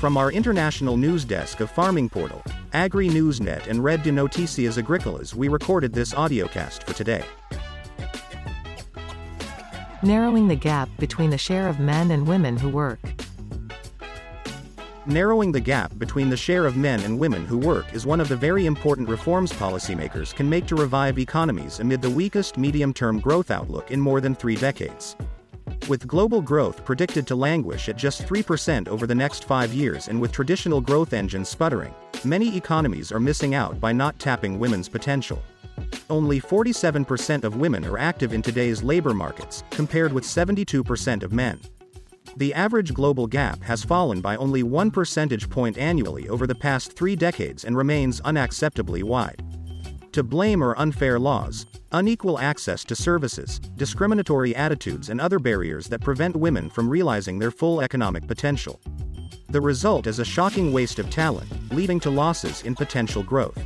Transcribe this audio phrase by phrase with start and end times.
[0.00, 5.34] From our international news desk of Farming Portal, Agri Newsnet and Red de Noticias Agricolas
[5.34, 7.22] we recorded this audiocast for today.
[10.02, 12.98] Narrowing the gap between the share of men and women who work.
[15.04, 18.28] Narrowing the gap between the share of men and women who work is one of
[18.30, 23.50] the very important reforms policymakers can make to revive economies amid the weakest medium-term growth
[23.50, 25.14] outlook in more than three decades.
[25.90, 30.20] With global growth predicted to languish at just 3% over the next five years and
[30.20, 31.92] with traditional growth engines sputtering,
[32.24, 35.42] many economies are missing out by not tapping women's potential.
[36.08, 41.58] Only 47% of women are active in today's labor markets, compared with 72% of men.
[42.36, 46.92] The average global gap has fallen by only one percentage point annually over the past
[46.92, 49.42] three decades and remains unacceptably wide.
[50.12, 56.00] To blame are unfair laws, unequal access to services, discriminatory attitudes, and other barriers that
[56.00, 58.80] prevent women from realizing their full economic potential.
[59.50, 63.56] The result is a shocking waste of talent, leading to losses in potential growth.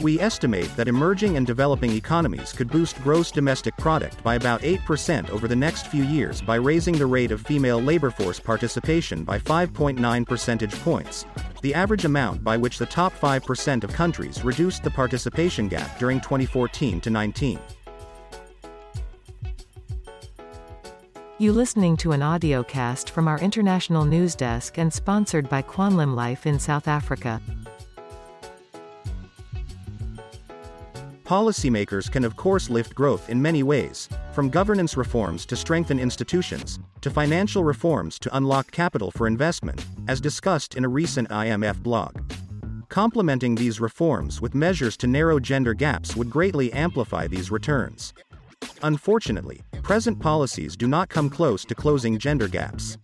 [0.00, 5.30] We estimate that emerging and developing economies could boost gross domestic product by about 8%
[5.30, 9.38] over the next few years by raising the rate of female labor force participation by
[9.38, 11.26] 5.9 percentage points,
[11.62, 16.20] the average amount by which the top 5% of countries reduced the participation gap during
[16.20, 17.60] 2014 to 19.
[21.38, 26.46] You listening to an audiocast from our international news desk and sponsored by Quanlim Life
[26.46, 27.40] in South Africa.
[31.24, 36.78] Policymakers can of course lift growth in many ways, from governance reforms to strengthen institutions,
[37.00, 42.30] to financial reforms to unlock capital for investment, as discussed in a recent IMF blog.
[42.90, 48.12] Complementing these reforms with measures to narrow gender gaps would greatly amplify these returns.
[48.82, 52.98] Unfortunately, present policies do not come close to closing gender gaps.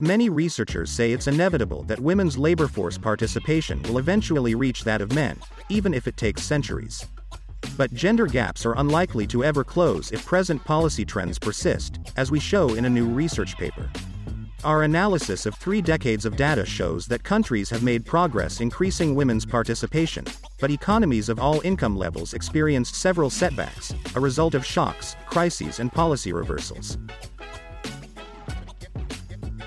[0.00, 5.14] Many researchers say it's inevitable that women's labor force participation will eventually reach that of
[5.14, 5.38] men,
[5.68, 7.06] even if it takes centuries.
[7.76, 12.38] But gender gaps are unlikely to ever close if present policy trends persist, as we
[12.38, 13.90] show in a new research paper.
[14.64, 19.44] Our analysis of three decades of data shows that countries have made progress increasing women's
[19.44, 20.24] participation,
[20.60, 25.90] but economies of all income levels experienced several setbacks, a result of shocks, crises, and
[25.92, 26.96] policy reversals.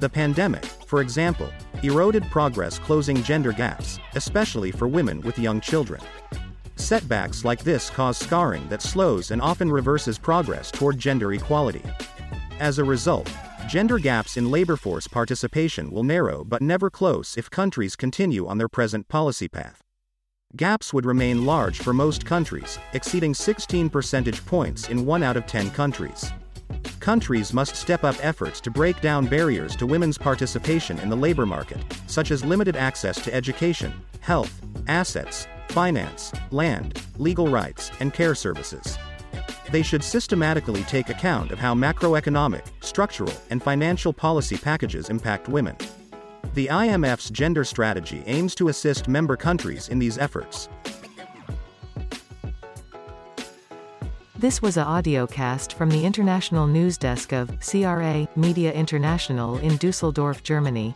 [0.00, 1.50] The pandemic, for example,
[1.82, 6.00] eroded progress closing gender gaps, especially for women with young children.
[6.78, 11.82] Setbacks like this cause scarring that slows and often reverses progress toward gender equality.
[12.60, 13.30] As a result,
[13.68, 18.58] gender gaps in labor force participation will narrow but never close if countries continue on
[18.58, 19.82] their present policy path.
[20.56, 25.46] Gaps would remain large for most countries, exceeding 16 percentage points in 1 out of
[25.46, 26.32] 10 countries.
[27.00, 31.44] Countries must step up efforts to break down barriers to women's participation in the labor
[31.44, 38.34] market, such as limited access to education, health, assets, finance, land, legal rights, and care
[38.34, 38.98] services.
[39.70, 45.76] They should systematically take account of how macroeconomic, structural, and financial policy packages impact women.
[46.54, 50.68] The IMF's gender strategy aims to assist member countries in these efforts.
[54.38, 60.44] This was a audiocast from the international news desk of CRA Media International in Dusseldorf,
[60.44, 60.94] Germany.